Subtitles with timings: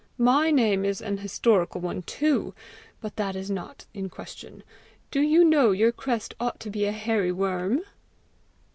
[0.17, 2.55] "My name is an historical one too
[3.01, 4.63] but that is not in question.
[5.11, 7.81] Do you know your crest ought to be a hairy worm?"